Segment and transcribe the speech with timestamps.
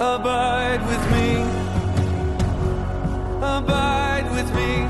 [0.00, 1.42] Abide with me.
[3.42, 4.86] Abide with me.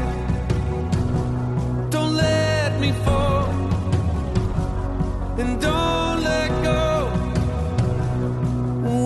[1.88, 3.46] Don't let me fall.
[5.38, 7.10] And don't let go.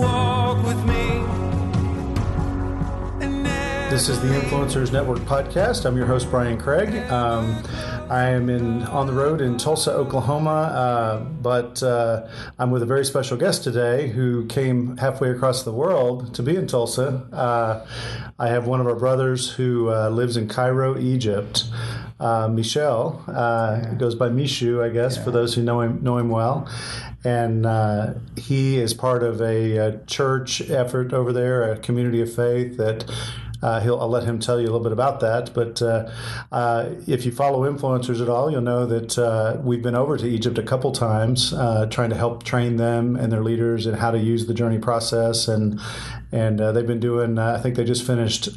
[0.01, 1.23] Walk with me.
[3.25, 3.45] And
[3.89, 5.85] This is the Influencers Network podcast.
[5.85, 7.09] I'm your host Brian Craig.
[7.09, 7.63] Um,
[8.13, 12.27] I am in on the road in Tulsa, Oklahoma, uh, but uh,
[12.59, 16.55] I'm with a very special guest today who came halfway across the world to be
[16.55, 17.27] in Tulsa.
[17.33, 17.83] Uh,
[18.37, 21.63] I have one of our brothers who uh, lives in Cairo, Egypt.
[22.19, 26.19] Uh, Michel uh, he goes by Mishu, I guess, for those who know him know
[26.19, 26.69] him well,
[27.23, 32.31] and uh, he is part of a, a church effort over there, a community of
[32.31, 33.11] faith that.
[33.63, 35.53] Uh, he'll, I'll let him tell you a little bit about that.
[35.53, 36.11] But uh,
[36.51, 40.27] uh, if you follow influencers at all, you'll know that uh, we've been over to
[40.27, 41.51] Egypt a couple times,
[41.89, 45.47] trying to help train them and their leaders in how to use the journey process.
[45.47, 45.79] And
[46.33, 47.37] and uh, they've been doing.
[47.39, 48.49] I think they just finished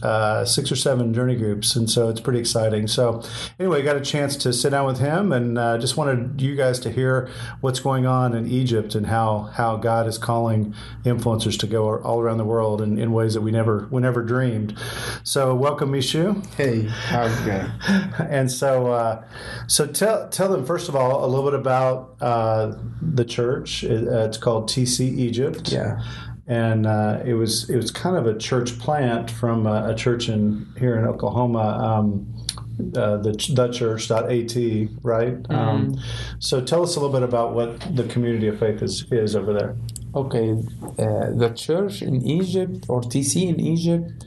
[0.45, 2.87] six or seven journey groups, and so it's pretty exciting.
[2.89, 3.23] So
[3.59, 6.91] anyway, got a chance to sit down with him, and just wanted you guys to
[6.91, 11.99] hear what's going on in Egypt and how how God is calling influencers to go
[11.99, 14.77] all around the world in, in ways that we never we never dreamed.
[15.23, 16.45] So welcome, Mishu.
[16.55, 17.73] Hey, how's it going?
[18.29, 19.25] And so, uh,
[19.67, 23.85] so tell tell them first of all a little bit about uh, the church.
[23.85, 25.71] It, uh, it's called TC Egypt.
[25.71, 26.03] Yeah.
[26.49, 30.29] And uh, it was it was kind of a church plant from a, a church
[30.29, 31.59] in here in Oklahoma.
[31.59, 32.33] Um,
[32.79, 34.55] uh, the the church.at,
[35.03, 35.51] right?
[35.51, 35.99] Um,
[36.39, 39.53] so tell us a little bit about what the community of faith is, is over
[39.53, 39.77] there.
[40.15, 44.27] Okay, uh, the church in Egypt or TC in Egypt,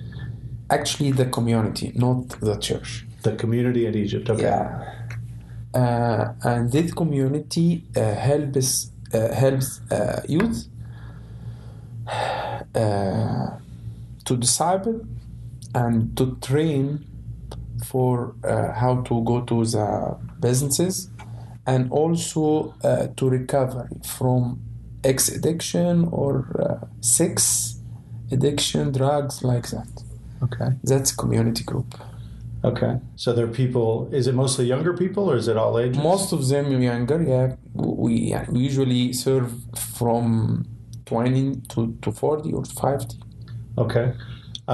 [0.69, 3.05] actually the community, not the church.
[3.21, 4.29] The community in Egypt.
[4.29, 4.43] Okay.
[4.43, 4.95] Yeah.
[5.73, 10.67] Uh, and this community uh, helps uh, helps uh, youth
[12.75, 13.57] uh,
[14.25, 15.02] to disciple
[15.73, 17.05] and to train
[17.85, 21.09] for uh, how to go to the businesses
[21.65, 24.59] and also uh, to recover from
[25.03, 27.80] ex addiction or uh, sex
[28.31, 29.87] addiction, drugs like that.
[30.43, 30.70] Okay.
[30.83, 31.95] That's community group.
[32.64, 32.99] Okay.
[33.15, 34.09] So there are people.
[34.11, 35.97] Is it mostly younger people, or is it all ages?
[35.97, 37.21] Most of them younger.
[37.21, 40.65] Yeah, we, yeah, we usually serve from
[41.09, 43.17] twenty to, to forty or fifty.
[43.77, 44.08] Okay.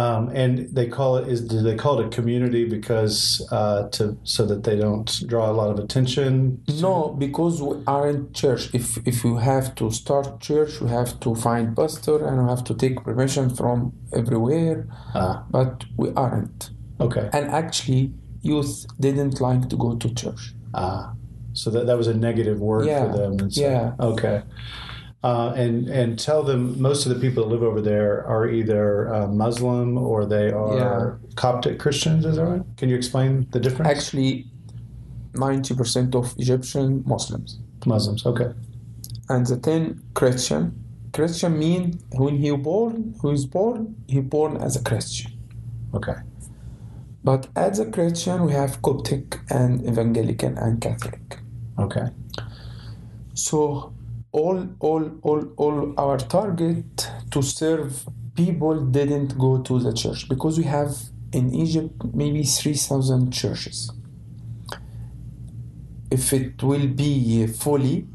[0.04, 3.18] Um, and they call it is do they call it a community because
[3.58, 6.30] uh, to so that they don't draw a lot of attention?
[6.88, 8.64] No, because we aren't church.
[8.80, 12.64] If if you have to start church, you have to find pastor and you have
[12.66, 14.78] to take permission from everywhere.
[15.22, 15.46] Ah.
[15.56, 16.60] But we aren't.
[17.00, 17.26] Okay.
[17.38, 18.04] And actually,
[18.42, 18.74] youth
[19.06, 20.44] didn't like to go to church.
[20.74, 21.14] Ah.
[21.54, 23.04] So that that was a negative word Yeah.
[23.04, 23.32] for them.
[23.40, 23.86] And so, Yeah.
[24.12, 24.38] Okay.
[25.24, 29.12] Uh, and and tell them most of the people that live over there are either
[29.14, 32.26] uh, Muslim or they are Coptic Christians.
[32.26, 32.62] Is that right?
[32.78, 33.90] Can you explain the difference?
[33.90, 34.46] Actually,
[35.34, 37.60] ninety percent of Egyptian Muslims.
[37.86, 38.26] Muslims.
[38.26, 38.54] Okay.
[39.30, 40.82] and the ten Christian.
[41.14, 45.32] Christian mean when he born, who is born, he born as a Christian.
[45.94, 46.16] Okay.
[47.24, 51.40] But as a Christian, we have Coptic and Evangelical and Catholic.
[51.80, 52.08] Okay.
[53.34, 53.95] So
[54.36, 60.58] all, all, all, all our target to serve people didn't go to the church because
[60.58, 60.94] we have
[61.32, 63.92] in Egypt maybe three thousand churches.
[66.12, 68.08] If it will be fully,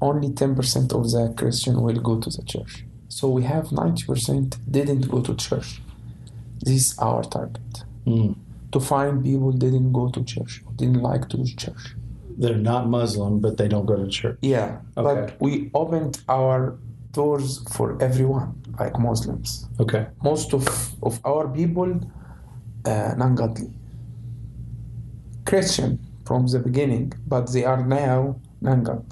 [0.00, 2.84] only ten percent of the Christian will go to the church.
[3.08, 5.82] So we have ninety percent didn't go to church.
[6.60, 7.72] This is our target.
[8.06, 8.36] Mm.
[8.72, 11.96] To find people didn't go to church, didn't like to church.
[12.40, 14.38] They're not Muslim, but they don't go to church.
[14.40, 15.02] Yeah, Okay.
[15.08, 16.78] but we opened our
[17.12, 18.48] doors for everyone,
[18.80, 19.68] like Muslims.
[19.78, 20.06] Okay.
[20.24, 20.64] Most of,
[21.02, 22.00] of our people,
[22.86, 23.68] uh, non-godly,
[25.44, 29.04] Christian from the beginning, but they are now non-God.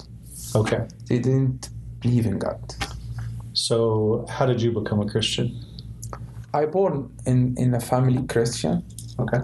[0.55, 0.87] Okay.
[1.07, 1.69] They didn't
[1.99, 2.59] believe in God.
[3.53, 5.47] So, how did you become a Christian?
[6.53, 8.83] I born in, in a family Christian,
[9.19, 9.39] Okay.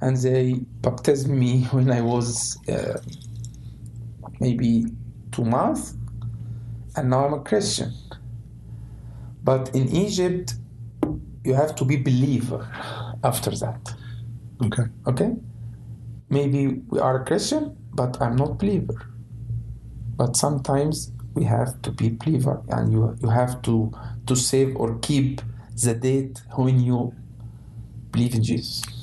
[0.00, 2.98] and they baptized me when I was uh,
[4.40, 4.86] maybe
[5.32, 5.94] two months,
[6.96, 7.92] and now I'm a Christian.
[9.42, 10.54] But in Egypt,
[11.44, 12.66] you have to be believer
[13.22, 13.94] after that.
[14.64, 14.84] Okay.
[15.06, 15.36] Okay?
[16.28, 19.08] Maybe we are a Christian, but I'm not believer.
[20.16, 23.92] But sometimes we have to be believer, and you you have to
[24.26, 25.42] to save or keep
[25.84, 27.14] the date when you
[28.10, 28.95] believe in Jesus.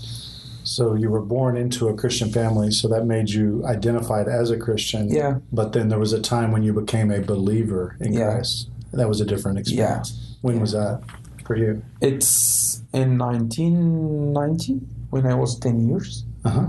[0.64, 4.58] So you were born into a Christian family, so that made you identified as a
[4.58, 5.10] Christian.
[5.10, 5.40] Yeah.
[5.52, 8.32] But then there was a time when you became a believer in Yeah.
[8.32, 8.70] Christ.
[8.94, 10.12] That was a different experience.
[10.12, 10.38] Yeah.
[10.42, 11.02] When was that?
[11.46, 11.84] for you?
[12.02, 14.80] It's in 1990
[15.10, 16.26] when I was 10 years.
[16.46, 16.68] Uh-huh.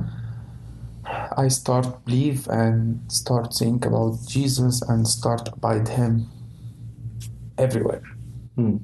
[1.37, 6.27] I start believe and start think about Jesus and start abide Him
[7.59, 8.03] everywhere.
[8.57, 8.79] Hmm.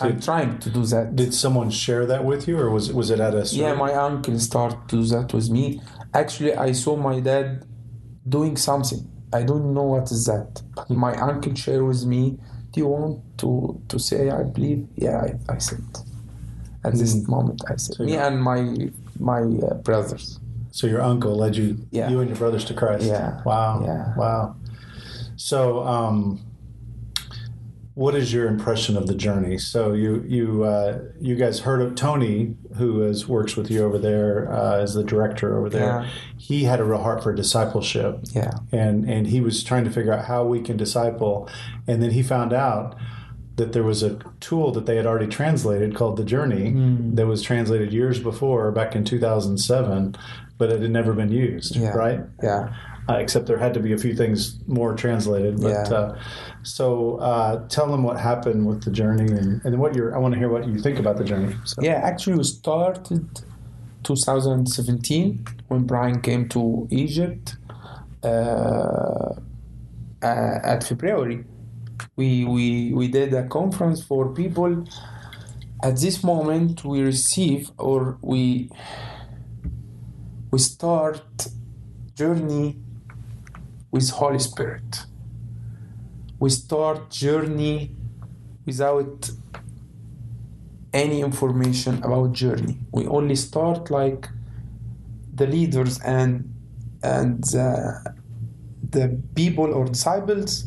[0.00, 1.16] I'm trying to do that.
[1.16, 3.42] Did someone share that with you, or was was it at a?
[3.52, 5.80] yeah, my uncle start to do that with me.
[6.14, 7.64] Actually, I saw my dad
[8.28, 9.00] doing something.
[9.32, 10.62] I don't know what is that.
[10.74, 12.38] But my uncle share with me.
[12.72, 14.86] Do you want to to say I believe?
[14.96, 15.82] Yeah, I, I said.
[16.84, 17.28] At this Mm.
[17.28, 17.96] moment, I said.
[17.96, 18.60] So me and my
[19.18, 20.38] my uh, brothers.
[20.70, 22.08] So your uncle led you, Yeah.
[22.10, 23.04] you and your brothers to Christ.
[23.04, 23.42] Yeah.
[23.44, 23.82] Wow.
[23.84, 24.14] Yeah.
[24.16, 24.54] Wow.
[25.36, 26.40] So, um,
[27.98, 29.58] what is your impression of the journey?
[29.58, 33.98] So you you uh, you guys heard of Tony, who is works with you over
[33.98, 35.82] there uh, as the director over there.
[36.02, 36.08] Yeah.
[36.36, 38.52] He had a real heart for discipleship, Yeah.
[38.70, 41.48] and and he was trying to figure out how we can disciple,
[41.88, 42.94] and then he found out
[43.56, 47.16] that there was a tool that they had already translated called the Journey Hmm.
[47.16, 50.14] that was translated years before, back in 2007,
[50.56, 51.90] but it had never been used, Yeah.
[51.90, 52.20] right?
[52.40, 52.68] Yeah.
[53.08, 55.60] Uh, except there had to be a few things more translated.
[55.60, 55.96] But Yeah.
[55.98, 56.18] uh,
[56.62, 60.14] so uh, tell them what happened with the journey, and, and what you're.
[60.14, 61.54] I want to hear what you think about the journey.
[61.64, 63.26] So, Yeah, actually, we started
[64.02, 67.56] 2017 when Brian came to Egypt
[68.22, 68.26] uh,
[70.22, 71.44] uh, at February.
[72.16, 74.84] We, we, we did a conference for people.
[75.82, 78.70] At this moment, we receive or we
[80.50, 81.46] we start
[82.14, 82.76] journey
[83.90, 85.04] with Holy Spirit.
[86.38, 87.96] We start journey
[88.64, 89.30] without
[90.92, 92.78] any information about journey.
[92.92, 94.28] We only start like
[95.34, 96.54] the leaders and
[97.02, 98.14] and the,
[98.90, 100.64] the people or disciples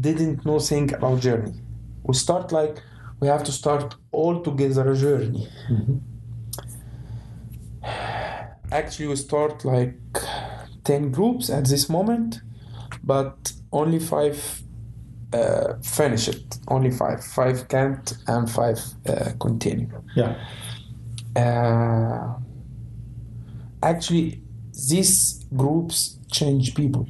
[0.00, 1.54] didn't know thing about journey.
[2.02, 2.82] We start like
[3.20, 5.48] we have to start all together a journey.
[5.70, 5.96] Mm-hmm.
[8.70, 9.96] Actually, we start like
[10.86, 12.40] ten groups at this moment,
[13.04, 14.38] but only five
[15.32, 16.58] uh, finish it.
[16.68, 17.20] Only five.
[17.24, 18.78] Five can't and five
[19.08, 19.88] uh, continue.
[20.16, 20.34] yeah,
[21.36, 22.38] Uh,
[23.82, 24.42] actually,
[24.90, 27.06] these groups change people.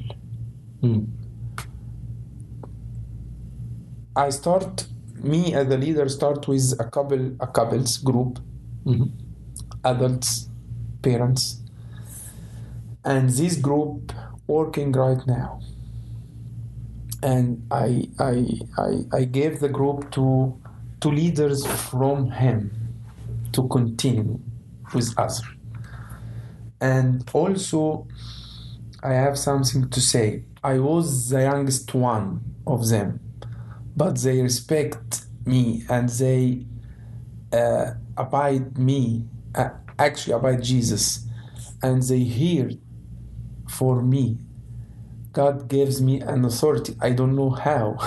[0.81, 1.03] Hmm.
[4.15, 4.87] I start
[5.23, 8.39] me as a leader start with a couple a couples group,
[8.85, 9.09] Mhm.
[9.83, 10.49] adults,
[11.01, 11.61] parents,
[13.07, 14.11] and this group
[14.47, 15.61] working right now.
[17.23, 20.59] And I I I, I gave the group to
[21.01, 22.59] to leaders from him
[23.53, 24.39] to continue
[24.93, 25.41] with us.
[26.81, 28.07] And also
[29.01, 30.43] I have something to say.
[30.63, 33.21] I was the youngest one of them,
[33.95, 36.65] but they respect me and they
[37.53, 39.23] uh, abide me,
[39.55, 41.25] uh, actually abide Jesus,
[41.81, 42.69] and they hear
[43.67, 44.37] for me.
[45.33, 46.95] God gives me an authority.
[46.99, 47.97] I don't know how,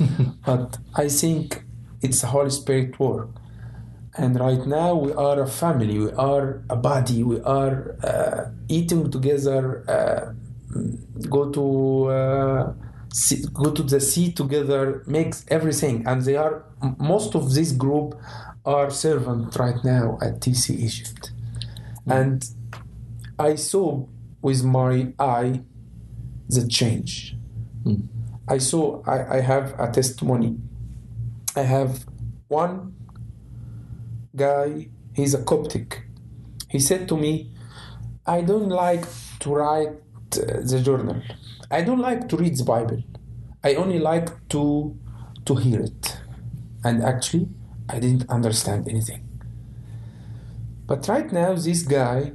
[0.46, 1.64] but I think
[2.00, 3.28] it's the Holy Spirit work.
[4.16, 9.10] And right now we are a family, we are a body, we are uh, eating
[9.10, 10.32] together, uh,
[11.28, 12.72] go to uh,
[13.12, 16.06] sea, go to the sea together, makes everything.
[16.06, 16.64] And they are
[16.98, 18.18] most of this group
[18.64, 21.30] are servant right now at TC Egypt,
[22.06, 22.44] and
[23.38, 24.06] I saw
[24.42, 25.62] with my eye
[26.48, 27.36] the change.
[28.48, 30.58] I saw I, I have a testimony.
[31.56, 32.04] I have
[32.48, 32.94] one
[34.34, 36.02] guy, he's a Coptic.
[36.68, 37.52] He said to me,
[38.26, 39.04] I don't like
[39.40, 39.88] to write
[40.34, 41.22] uh, the journal.
[41.70, 43.02] I don't like to read the Bible.
[43.62, 44.96] I only like to
[45.44, 46.18] to hear it.
[46.84, 47.48] And actually,
[47.88, 49.28] I didn't understand anything.
[50.86, 52.32] But right now, this guy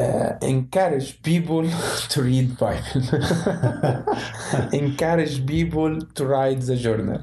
[0.00, 1.62] uh, encourage people
[2.12, 2.82] to read Bible,
[4.72, 7.22] encourage people to write the journal,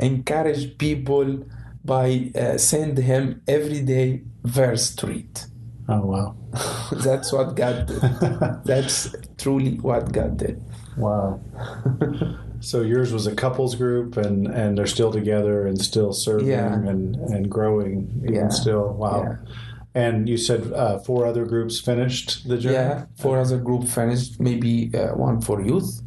[0.00, 1.44] encourage people
[1.84, 5.40] by uh, send him every day verse to read.
[5.88, 6.36] Oh wow,
[7.04, 8.00] That's what God did.
[8.64, 10.60] That's truly what God did.
[10.96, 11.38] wow.
[12.60, 16.72] so yours was a couples group, and and they're still together and still serving Yeah.
[16.74, 18.48] and and growing even Yeah.
[18.48, 18.94] still.
[18.94, 19.22] Wow.
[19.22, 19.36] Yeah.
[19.96, 22.74] And you said uh, four other groups finished the journey.
[22.74, 26.02] Yeah, four other groups finished, maybe uh, one for youth.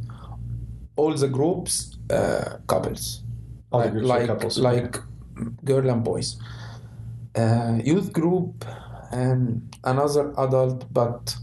[0.96, 3.24] All the groups, uh, couples.
[3.72, 4.98] All the like groups are like, couples, like
[5.66, 6.38] girl and boys.
[7.36, 8.64] Uh, youth group
[9.12, 11.36] and another adult, but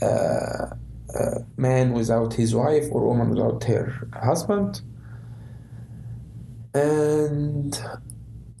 [0.00, 0.66] uh,
[1.18, 4.80] uh, man without his wife or woman without her husband.
[6.74, 7.80] and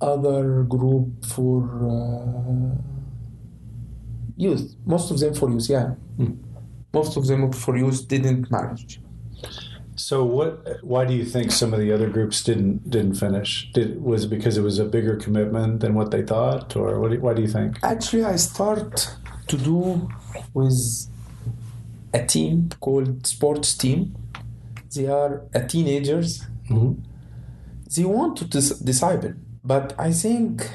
[0.00, 1.62] other group for
[4.36, 4.74] youth.
[4.86, 5.94] Most of them for youth, yeah.
[6.92, 9.00] Most of them for youth didn't manage.
[9.96, 10.82] So what?
[10.82, 13.70] Why do you think some of the other groups didn't didn't finish?
[13.72, 17.10] Did was it because it was a bigger commitment than what they thought, or what?
[17.12, 17.78] Do, why do you think?
[17.82, 20.08] Actually, I start to do
[20.52, 21.08] with
[22.12, 24.16] a team called sports team.
[24.94, 26.42] They are a teenagers.
[26.70, 26.96] Mhm.
[27.96, 30.68] They want to dis- disciple, but I think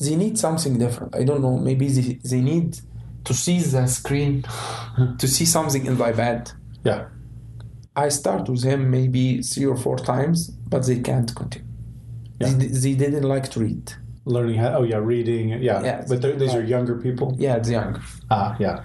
[0.00, 1.14] they need something different.
[1.16, 1.56] I don't know.
[1.58, 2.78] Maybe they, they need
[3.24, 4.44] to see the screen,
[5.18, 6.52] to see something in the iPad.
[6.84, 7.06] Yeah,
[7.96, 11.66] I start with him maybe three or four times, but they can't continue.
[12.40, 12.52] Yeah.
[12.52, 13.92] They, they didn't like to read.
[14.26, 14.70] learning how.
[14.78, 15.48] Oh yeah, reading.
[15.68, 17.28] Yeah, Yeah, but these are younger people.
[17.38, 17.92] Yeah, it's young.
[18.30, 18.76] Ah, yeah,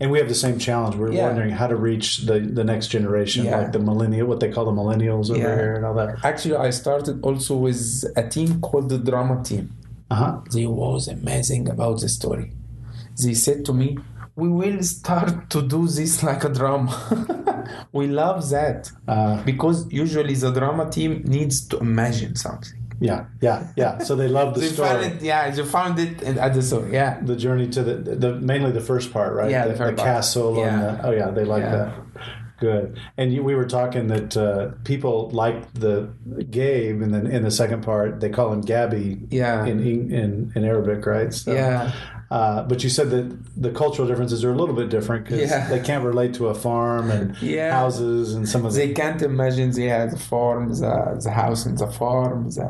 [0.00, 0.94] and we have the same challenge.
[1.00, 1.26] We're Yeah.
[1.28, 4.76] wondering how to reach the the next generation, like the millennial, what they call the
[4.82, 6.08] millennials over here, and all that.
[6.30, 7.80] Actually, I started also with
[8.22, 9.64] a team called the drama team.
[10.12, 10.32] Uh huh.
[10.54, 12.46] They was amazing about the story.
[13.22, 13.88] They said to me,
[14.42, 16.92] "We will start to do this like a drama."
[17.98, 18.80] we love that
[19.14, 22.78] Uh, because usually the drama team needs to imagine something.
[23.10, 23.92] yeah, yeah, yeah.
[24.06, 24.88] So they love the they story.
[24.88, 25.42] found it, yeah.
[25.56, 26.14] They found it
[26.46, 27.12] at the story, yeah.
[27.30, 29.50] the journey to the, the mainly the first part, right?
[29.56, 30.50] Yeah, the, the the castle.
[30.56, 30.66] Yeah.
[30.68, 31.76] And the, oh yeah, they like Yeah.
[31.76, 31.90] that.
[32.62, 33.00] Good.
[33.16, 35.96] And you, we were talking that uh, people like the
[36.48, 39.18] Gabe, and then in the second part they call him Gabby.
[39.30, 39.66] Yeah.
[39.66, 41.34] In in in, in Arabic, right?
[41.34, 41.90] So, Yeah.
[42.30, 43.26] Uh, but you said that
[43.60, 45.68] the cultural differences are a little bit different because Yeah.
[45.68, 47.72] they can't relate to a farm and Yeah.
[47.72, 51.66] houses and some of the They can't imagine they had the farm, the, the house
[51.66, 52.68] and the farm, the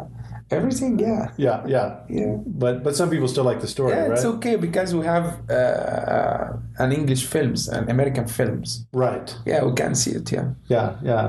[0.52, 0.98] everything.
[0.98, 1.88] Yeah, yeah yeah.
[2.08, 2.36] yeah.
[2.46, 4.12] But but some people still like the story, Yeah, right?
[4.12, 8.86] it's okay because we have uh, an English films and American films.
[8.92, 9.28] Right.
[9.46, 10.30] Yeah, we can see it.
[10.32, 10.48] Yeah.
[10.68, 11.26] Yeah, yeah.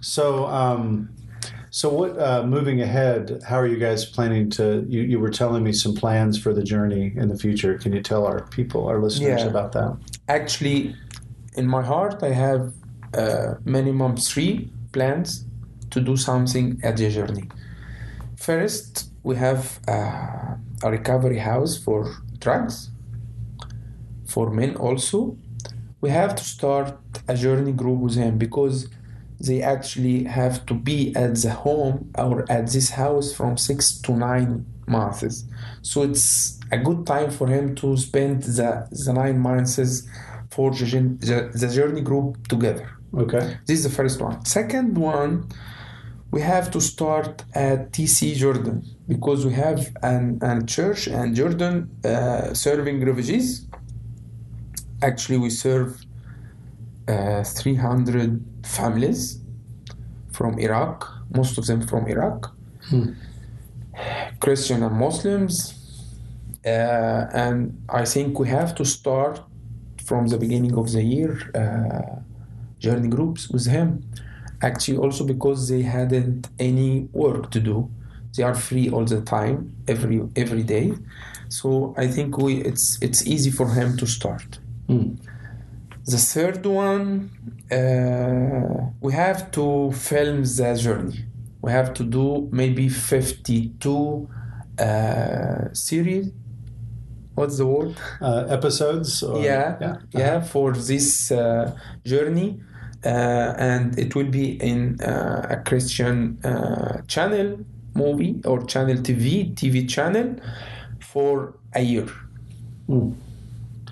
[0.00, 1.08] So, um,
[1.70, 2.10] so what?
[2.18, 4.84] Uh, moving ahead, how are you guys planning to?
[4.88, 7.78] You, you were telling me some plans for the journey in the future.
[7.78, 9.48] Can you tell our people, our listeners, Yeah.
[9.54, 9.96] about that?
[10.28, 10.94] Actually,
[11.56, 12.72] in my heart, I have
[13.14, 15.44] uh, minimum three plans
[15.90, 17.48] to do something at the journey.
[18.44, 22.90] First, we have uh, a recovery house for drugs,
[24.26, 25.38] for men also.
[26.02, 26.94] We have to start
[27.26, 28.90] a journey group with them because
[29.40, 34.12] they actually have to be at the home or at this house from six to
[34.12, 35.46] nine months.
[35.80, 40.02] So it's a good time for him to spend the, the nine months
[40.50, 42.90] for the, the, the journey group together.
[43.16, 43.56] Okay.
[43.64, 44.44] This is the first one.
[44.44, 45.48] Second one,
[46.34, 48.76] we have to start at TC Jordan
[49.06, 51.74] because we have an, an church and Jordan
[52.04, 53.48] uh, serving refugees.
[55.00, 55.90] Actually, we serve
[57.06, 59.38] uh, 300 families
[60.32, 60.96] from Iraq,
[61.30, 62.52] most of them from Iraq,
[64.40, 65.54] Christian and Muslims.
[66.66, 69.40] Uh, and I think we have to start
[70.04, 72.16] from the beginning of the year uh,
[72.80, 73.88] journey groups with him.
[74.62, 77.90] Actually, also because they hadn't any work to do,
[78.36, 80.92] they are free all the time, every every day.
[81.48, 84.58] So I think we it's it's easy for him to start.
[84.88, 85.14] Hmm.
[86.06, 87.30] The third one,
[87.72, 91.24] uh, we have to film the journey.
[91.62, 94.28] We have to do maybe 52
[94.78, 96.30] uh, series.
[97.34, 97.96] What's the word?
[98.20, 99.22] Uh, episodes.
[99.22, 99.96] Or, yeah, Yeah.
[100.12, 101.72] yeah, for this uh,
[102.04, 102.60] journey.
[103.04, 107.58] Uh, and it will be in uh, a Christian uh, channel
[107.94, 110.36] movie or channel TV, TV channel
[111.00, 112.08] for a year.
[112.86, 113.12] Hmm.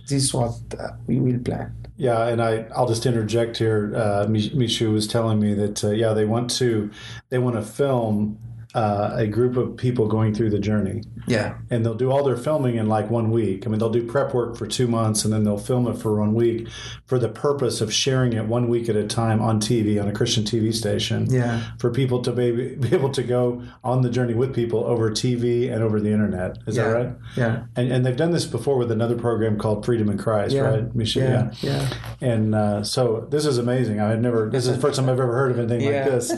[0.09, 1.75] This is what uh, we will plan.
[1.97, 3.95] Yeah, and I I'll just interject here.
[3.95, 6.90] Uh, Mi- Mishu was telling me that uh, yeah they want to
[7.28, 8.38] they want to film
[8.75, 11.02] uh, a group of people going through the journey.
[11.29, 11.59] Yeah.
[11.71, 13.64] and they'll do all their filming in like one week.
[13.64, 16.19] I mean, they'll do prep work for two months and then they'll film it for
[16.19, 16.67] one week
[17.07, 20.12] for the purpose of sharing it one week at a time on TV, on a
[20.12, 21.26] Christian TV station.
[21.31, 21.62] Yeah.
[21.79, 25.73] For people to be, be able to go on the journey with people over TV
[25.73, 26.59] and over the internet.
[26.67, 26.85] Is yeah.
[26.85, 27.12] that right?
[27.37, 27.64] Yeah.
[27.76, 30.62] And, and they've done this before with another program called Freedom in Christ, Yeah.
[30.62, 30.93] right?
[30.95, 31.23] Michel?
[31.23, 31.50] Yeah.
[31.61, 31.88] Yeah.
[32.21, 34.00] And uh, so this is amazing.
[34.00, 36.00] I had never, this is the first time I've ever heard of anything Yeah.
[36.02, 36.33] like this.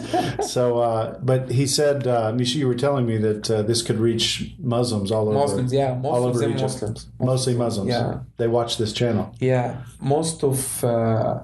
[0.55, 3.99] So, uh, but he said, uh, Misha, you were telling me that uh, this could
[3.99, 5.39] reach Muslims all over.
[5.39, 5.95] Muslims, yeah.
[5.95, 6.63] Most all of over them Egypt.
[6.73, 7.09] Muslims.
[7.19, 7.91] Mostly Muslims.
[7.91, 8.21] Yeah.
[8.37, 9.35] They watch this channel.
[9.41, 9.83] Yeah.
[10.01, 11.41] Most of uh,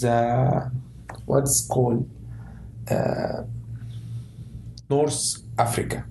[0.00, 0.70] the
[1.26, 2.08] what's called
[2.90, 3.42] uh,
[4.90, 5.22] North
[5.58, 6.04] Africa,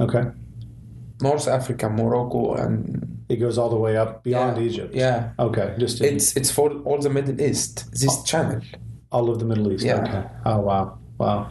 [0.00, 0.24] Okay.
[1.20, 4.94] North Africa, Morocco, and It goes all the way up beyond yeah, Egypt.
[4.94, 5.30] Yeah.
[5.38, 5.74] Okay.
[5.78, 7.90] Just in It's it's for all the Middle East.
[7.92, 8.60] This channel.
[9.10, 9.84] all of the Middle East.
[9.84, 10.02] Yeah.
[10.02, 10.22] Okay.
[10.44, 10.98] Oh wow.
[11.22, 11.50] Wow.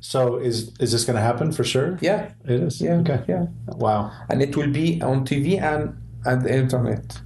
[0.00, 1.98] So is is this going to happen for sure?
[2.00, 2.80] Yeah, It is.
[2.80, 3.20] yeah, Okay.
[3.28, 3.46] yeah.
[3.66, 4.10] Wow.
[4.30, 7.20] And it will be on TV and and the internet.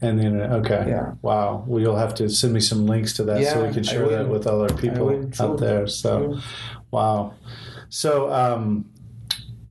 [0.00, 0.50] And the internet.
[0.60, 0.84] Okay.
[0.88, 1.14] Yeah.
[1.22, 1.64] Wow.
[1.66, 4.28] Well, you'll have to send me some links to that so we can share that
[4.28, 5.08] with other people
[5.40, 5.86] out there.
[5.88, 6.40] So, Sure.
[6.90, 7.34] wow.
[7.88, 8.84] So, um,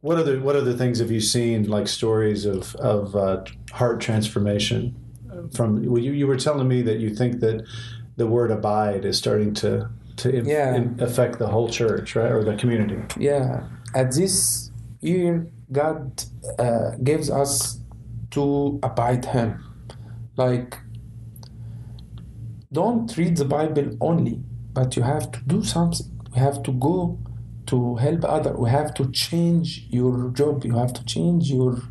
[0.01, 4.93] what other what other things have you seen like stories of of uh, heart transformation
[5.55, 5.85] from?
[5.85, 7.65] Well, you you were telling me that you think that
[8.17, 10.75] the word abide is starting to to in, Yeah.
[10.75, 12.99] in- affect the whole church, right, or the community.
[13.19, 13.63] Yeah,
[13.95, 14.71] at this
[15.01, 16.23] year, God
[16.59, 17.79] uh, gives us
[18.31, 19.63] to abide Him.
[20.35, 20.77] Like,
[22.71, 24.41] don't read the Bible only,
[24.73, 26.07] but you have to do something.
[26.35, 27.17] You have to go
[27.67, 28.53] to help other.
[28.57, 30.65] We have to change your job.
[30.65, 31.81] You have to change your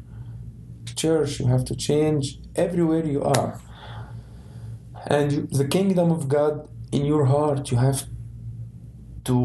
[0.95, 1.41] church.
[1.41, 3.61] You have to change everywhere you are.
[5.09, 8.05] And you, the kingdom of God in your heart, you have
[9.27, 9.37] to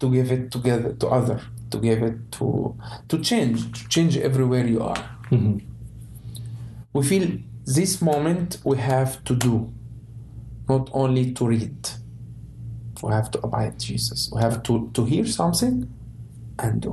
[0.00, 1.40] to give it together to other
[1.70, 2.74] to give it to
[3.08, 5.02] to change to change everywhere you are.
[5.30, 5.60] Mhm.
[6.92, 7.28] we feel
[7.76, 9.54] this moment we have to do
[10.68, 11.80] not only to read.
[13.02, 14.20] We have to abide jesus.
[14.34, 15.76] We have to to hear something
[16.58, 16.92] and do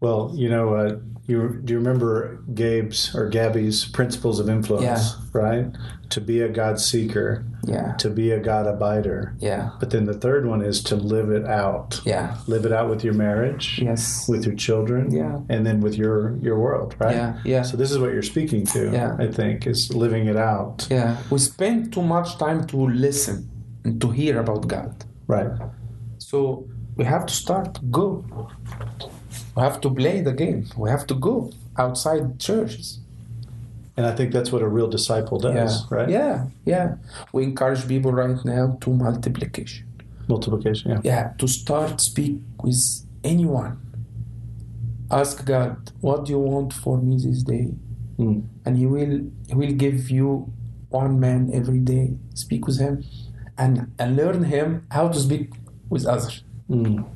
[0.00, 5.40] Well, you know, uh, you do you remember Gabe's or Gabby's principles of influence, Yeah.
[5.42, 5.66] right?
[6.10, 9.32] To be a God seeker, yeah to be a God abider.
[9.40, 12.00] yeah But then the third one is to live it out.
[12.04, 15.40] yeah Live it out with your marriage, yes with your children, Yeah.
[15.48, 17.16] and then with your your world, right?
[17.16, 19.16] yeah yeah So this is what you're speaking to, Yeah.
[19.18, 20.86] I think, is living it out.
[20.90, 23.36] yeah we spend too much time to listen
[23.84, 24.94] and to hear about god
[25.26, 25.50] Right.
[26.18, 26.38] So
[26.96, 28.24] we have to start go.
[29.56, 30.66] We have to play the game.
[30.76, 33.00] We have to go outside churches.
[33.96, 35.96] And I think that's what a real disciple does, yeah.
[35.96, 36.08] right?
[36.08, 36.96] Yeah, yeah.
[37.32, 39.86] We encourage people right now to multiplication.
[40.28, 41.00] Multiplication, yeah.
[41.02, 42.78] Yeah, to start speak with
[43.24, 43.80] anyone.
[45.10, 47.70] Ask God, what do you want for me this day?
[48.18, 48.44] Mm.
[48.66, 50.52] And He will He will give you
[50.90, 52.16] one man every day.
[52.34, 53.04] Speak with him
[53.58, 55.52] and, and learn him how to speak
[55.88, 56.42] with others.
[56.70, 57.06] Mm.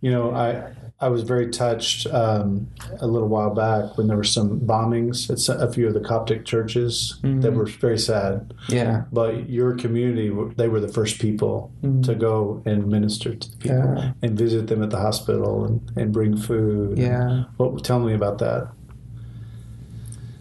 [0.00, 2.68] You know, I I was very touched um,
[3.00, 6.44] a little while back when there were some bombings at a few of the Coptic
[6.44, 8.54] churches that were very sad.
[8.68, 9.02] Yeah.
[9.12, 11.72] But your community, they were the first people
[12.04, 14.12] to go and minister to the people Yeah.
[14.22, 16.98] and visit them at the hospital and, and bring food.
[16.98, 17.44] Yeah.
[17.56, 18.68] What, tell me about that.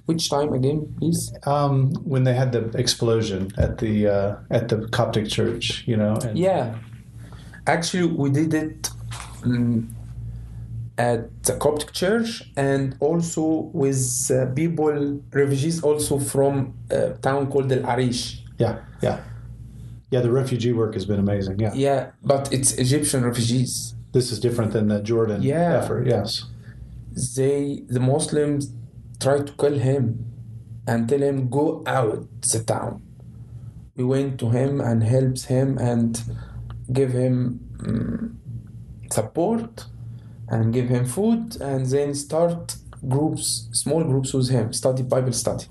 [0.06, 1.34] Which time again, please?
[1.44, 6.16] Um, when they had the explosion at the uh, at the Coptic church, you know.
[6.18, 6.76] And, Yeah,
[7.66, 8.90] actually, we did it
[9.42, 9.88] mm,
[11.08, 12.30] at the Coptic church
[12.68, 13.44] and also
[13.84, 14.98] with uh, people,
[15.42, 16.54] refugees, also from
[16.90, 18.22] a town called El Arish.
[18.64, 19.18] yeah, yeah,
[20.14, 20.22] yeah.
[20.28, 21.56] The refugee work has been amazing.
[21.66, 21.74] Yeah.
[21.88, 23.72] Yeah, but it's Egyptian refugees.
[24.18, 25.80] This is different than the Jordan Yeah.
[25.80, 26.04] effort.
[26.16, 26.30] Yes.
[27.38, 27.62] They,
[27.96, 28.62] the Muslims,
[29.26, 30.04] try to kill him
[30.90, 31.66] and tell him go
[31.98, 32.20] out
[32.52, 32.94] the town.
[33.98, 36.12] We went to him and helped him and
[36.98, 37.36] give him
[37.88, 39.72] mm, support
[40.52, 42.76] and give him food and then start
[43.08, 45.66] groups, small groups with him, study Bible study.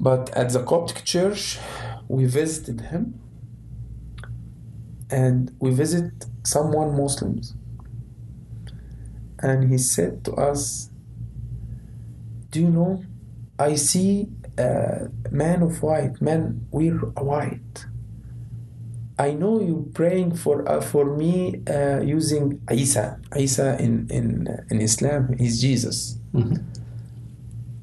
[0.00, 1.58] But at the Coptic church,
[2.08, 3.20] we visited him
[5.10, 6.12] and we visit
[6.44, 7.54] someone Muslims.
[9.38, 10.88] And he said to us,
[12.50, 13.04] Do you know,
[13.58, 17.84] I see a man of white, man wear white.
[19.18, 23.20] I know you praying for uh, for me uh, using Isa.
[23.36, 26.18] Isa in in in Islam is Jesus.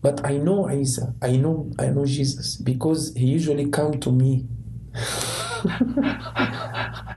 [0.01, 1.13] But I know Isa.
[1.21, 4.45] I know I know Jesus because he usually come to me.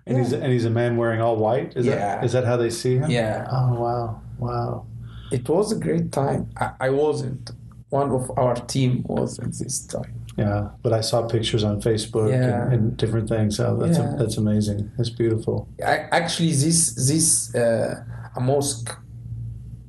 [0.07, 1.73] And he's and he's a man wearing all white.
[1.77, 1.95] Is Yeah.
[1.97, 3.11] that is that how they see him?
[3.11, 3.47] Yeah.
[3.51, 4.87] Oh wow, wow.
[5.33, 6.51] It was a great time.
[6.57, 7.51] I, I wasn't.
[7.89, 10.24] One of our team was at this time.
[10.37, 12.65] Yeah, but I saw pictures on Facebook Yeah.
[12.65, 13.61] and, and different things.
[13.61, 14.17] Oh, that's Yeah.
[14.19, 14.91] that's amazing.
[14.97, 15.69] That's beautiful.
[15.85, 18.03] I, actually, this this uh,
[18.37, 18.91] a mosque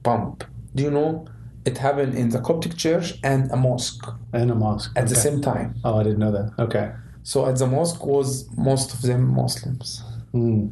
[0.03, 0.43] pump.
[0.75, 1.25] Do you know?
[1.65, 5.41] It happened in the Coptic church and a mosque And a mosque at the same
[5.41, 5.73] time.
[5.83, 6.51] Oh, I didn't know that.
[6.59, 6.91] Okay.
[7.23, 10.03] So at the mosque was most of them Muslims.
[10.31, 10.71] Mm.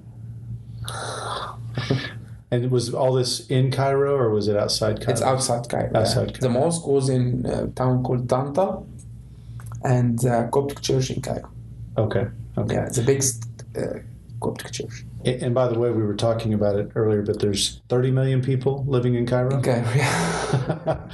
[2.52, 5.12] and was all this in Cairo or was it outside Cairo?
[5.14, 5.92] It's outside Cairo.
[5.96, 6.38] Outside yeah.
[6.42, 8.84] The mosque was in a town called Tanta,
[9.84, 11.50] and the Coptic church in Cairo.
[11.98, 12.28] Okay.
[12.58, 12.76] Okay.
[12.76, 13.46] Yeah, the biggest
[13.78, 14.00] uh,
[14.42, 15.06] Coptic church.
[15.26, 18.42] And and by the way, we were talking about it earlier, but there's 30 million
[18.42, 19.56] people living in Cairo.
[19.56, 19.88] In Cairo.
[19.96, 21.10] Yeah.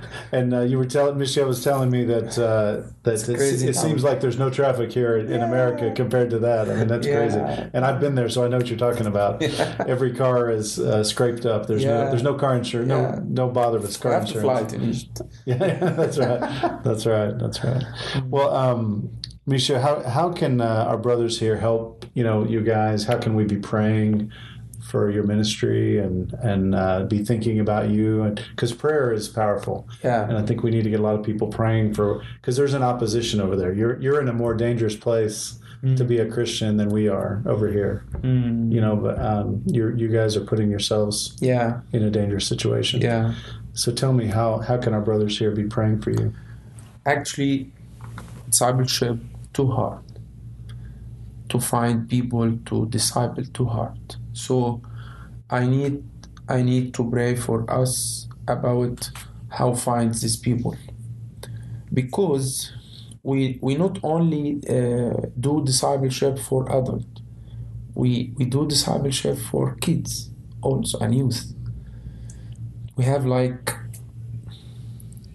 [0.32, 3.76] and uh, you were telling Michel was telling me that uh, that it's crazy it
[3.76, 6.68] seems like there's no traffic here in America compared to that.
[6.70, 7.16] I mean, that's Yeah.
[7.16, 7.70] crazy.
[7.72, 9.42] And I've been there, so I know what you're talking about.
[9.86, 11.66] Every car is uh, scraped up.
[11.66, 12.10] There's no Yeah.
[12.10, 12.90] there's no car insurance.
[12.90, 13.20] Yeah.
[13.28, 15.04] No no bother with I car have to fly insurance.
[15.14, 16.82] to Yeah, yeah, that's right.
[16.84, 17.38] That's right.
[17.38, 17.84] That's right.
[18.26, 19.10] Well, um,
[19.46, 22.04] Misha, how how can uh, our brothers here help?
[22.14, 23.04] You know, you guys.
[23.04, 24.30] How can we be praying
[24.88, 28.22] for your ministry and and uh, be thinking about you?
[28.22, 31.14] And because prayer is powerful, yeah and I think we need to get a lot
[31.18, 33.72] of people praying for because there's an opposition over there.
[33.72, 35.58] You're you're in a more dangerous place
[35.96, 38.04] to be a Christian than we are over here.
[38.22, 38.72] Mm.
[38.72, 41.82] You know, but um, you you guys are putting yourselves Yeah.
[41.92, 43.00] in a dangerous situation.
[43.00, 43.34] Yeah.
[43.74, 46.32] So tell me how how can our brothers here be praying for you?
[47.06, 47.70] Actually,
[48.50, 49.18] discipleship
[49.52, 50.00] too hard.
[51.48, 54.16] To find people to disciple to heart.
[54.34, 54.82] So
[55.50, 56.04] I need
[56.48, 59.10] I need to pray for us about
[59.48, 60.76] how find these people.
[61.92, 62.72] Because
[63.22, 67.06] we we not only uh, do discipleship for adult,
[67.94, 70.30] we we do discipleship for kids
[70.62, 71.54] also and youth.
[72.96, 73.72] We have like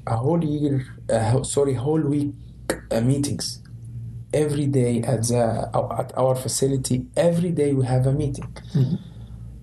[0.08, 2.34] a whole year, uh, sorry, whole week
[2.92, 3.63] uh, meetings
[4.34, 5.70] every day at the
[6.00, 7.06] at our facility.
[7.16, 8.56] Every day we have a meeting.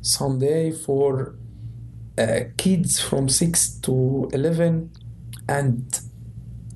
[0.02, 1.34] Sunday for
[2.16, 4.90] uh, kids from six to eleven
[5.48, 6.00] and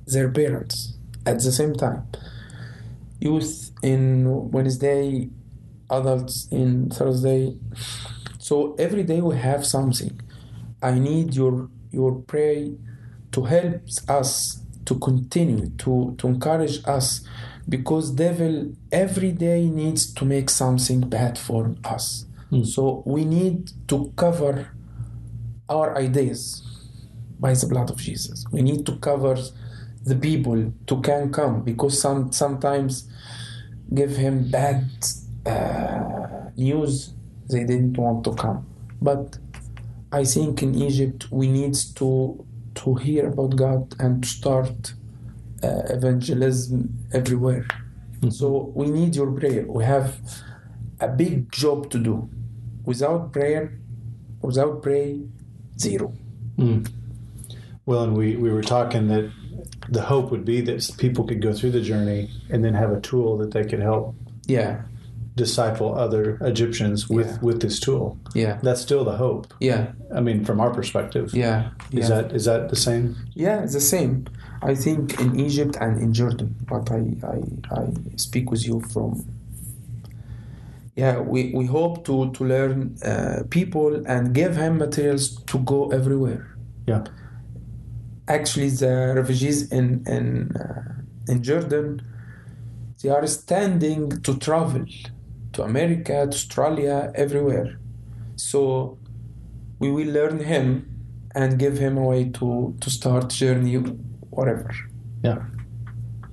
[0.05, 2.05] their parents at the same time.
[3.19, 5.29] Youth in Wednesday,
[5.89, 7.57] adults in Thursday.
[8.37, 10.19] So every day we have something.
[10.81, 12.67] I need your your prayer
[13.31, 17.25] to help us to continue to to encourage us
[17.67, 22.25] because devil every day needs to make something bad for us.
[22.63, 24.69] So we need to cover
[25.67, 26.61] our ideas
[27.39, 28.45] by the blood of jesus.
[28.51, 29.37] We need to cover
[30.03, 33.09] the people to can come because some sometimes
[33.93, 34.85] give him bad
[35.45, 37.13] uh, news
[37.49, 38.65] they didn't want to come.
[39.01, 39.37] But
[40.11, 42.09] i think in egypt we need to
[42.73, 44.93] to hear about god and to start
[45.65, 46.77] Uh, evangelism
[47.19, 48.29] everywhere mm-hmm.
[48.39, 48.47] so
[48.79, 50.09] we need your prayer we have
[51.07, 52.15] a big job to do
[52.89, 53.63] without prayer
[54.47, 55.15] without prayer
[55.85, 56.07] zero
[56.57, 56.81] mm.
[57.87, 59.25] Well, and we, we were talking that
[59.89, 62.99] the hope would be that people could go through the journey and then have a
[63.09, 64.15] tool that they could help
[64.47, 64.73] yeah
[65.35, 67.37] disciple other Egyptians with, Yeah.
[67.47, 68.17] with this tool.
[68.33, 69.53] yeah That's still the hope.
[69.59, 71.33] yeah I mean, from our perspective.
[71.33, 72.21] yeah Is yeah.
[72.21, 73.05] that is that the same?
[73.33, 74.25] Yeah, it's the same.
[74.61, 77.41] I think in Egypt and in Jordan, but I, I,
[77.81, 79.25] I speak with you from.
[80.95, 85.89] Yeah, we, we hope to, to learn uh, people and give him materials to go
[85.89, 86.55] everywhere.
[86.87, 87.03] Yeah.
[88.27, 90.93] Actually, the refugees in in uh,
[91.27, 92.01] in Jordan,
[93.01, 94.85] they are standing to travel
[95.53, 97.77] to America, to Australia, everywhere.
[98.35, 98.97] So
[99.79, 100.87] we will learn him
[101.35, 103.77] and give him a way to to start journey
[104.37, 104.69] whatever
[105.27, 105.39] Yeah.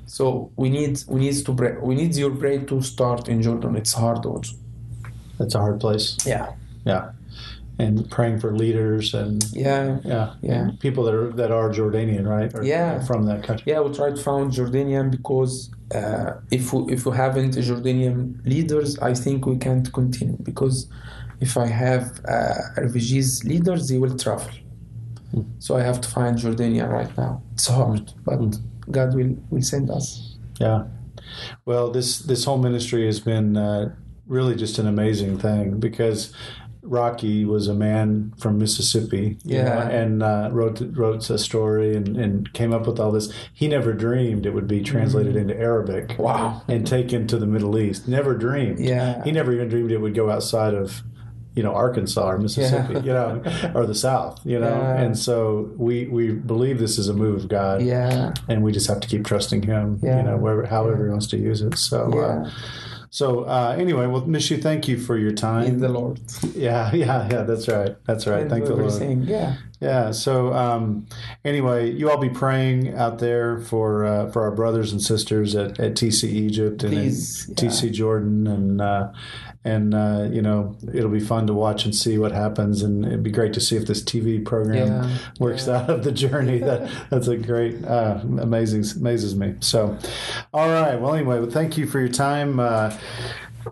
[0.06, 0.24] so
[0.62, 3.94] we need we need to pray we need your prayer to start in jordan it's
[4.02, 4.54] hard also
[5.38, 6.06] That's a hard place.
[6.32, 6.46] yeah
[6.90, 7.04] Yeah.
[7.84, 9.84] And praying for leaders and yeah
[10.14, 10.64] yeah, Yeah.
[10.86, 12.50] people that are that are Jordanian, right?
[12.56, 12.90] Or Yeah.
[13.08, 13.64] from that country.
[13.72, 15.52] yeah we try to found jordanian because
[15.98, 18.16] uh, if we if we haven't jordanian
[18.54, 20.76] leaders i think we can't continue because
[21.46, 24.52] if i have uh, refugees leaders they will travel
[25.58, 28.38] so i have to find jordanian right now it's hard but
[28.90, 30.84] god will will send us Yeah.
[31.64, 33.94] Well, this this whole ministry has been uh,
[34.26, 36.32] really just an amazing thing because
[36.82, 39.64] Rocky was a man from Mississippi, you Yeah.
[39.64, 43.32] know, and uh, wrote wrote a story and, and came up with all this.
[43.54, 46.16] He never dreamed it would be translated into Arabic.
[46.18, 46.62] Wow.
[46.68, 48.08] And taken to the Middle East.
[48.08, 48.80] Never dreamed.
[48.80, 49.22] Yeah.
[49.24, 51.02] He never even dreamed it would go outside of,
[51.54, 53.00] you know, Arkansas or Mississippi, Yeah.
[53.00, 54.68] you know, or the South, you know.
[54.70, 55.00] Yeah.
[55.02, 58.88] And so we we believe this is a move of God yeah and we just
[58.88, 60.18] have to keep trusting him Yeah.
[60.18, 62.50] you know wherever however he wants to use it so uh,
[63.10, 65.64] so uh, anyway well Mishu thank you for your time.
[65.66, 66.20] in the lord
[66.54, 69.22] yeah yeah yeah that's right that's right And thank the lord everything.
[69.24, 71.06] yeah yeah so um,
[71.44, 75.78] anyway you all be praying out there for uh, for our brothers and sisters at,
[75.80, 77.54] at TC Egypt and Please, yeah.
[77.54, 79.12] TC Jordan and uh,
[79.64, 82.82] and uh, you know it'll be fun to watch and see what happens.
[82.82, 86.12] And it'd be great to see if this TV program Yeah, works out of the
[86.12, 86.58] journey.
[86.58, 89.54] That that's a great uh, amazing amazes me.
[89.60, 89.96] So
[90.52, 91.00] all right.
[91.00, 92.58] Well anyway well, thank you for your time.
[92.60, 92.96] Uh,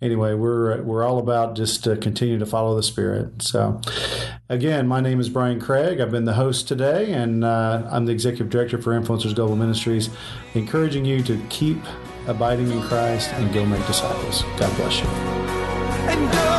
[0.00, 3.42] anyway, we're we're all about just to continue to follow the Spirit.
[3.42, 3.80] So,
[4.48, 6.00] again, my name is Brian Craig.
[6.00, 10.10] I've been the host today, and uh, I'm the executive director for Influencers Global Ministries,
[10.54, 11.78] encouraging you to keep
[12.26, 14.42] abiding in Christ and go make disciples.
[14.56, 16.49] God bless you.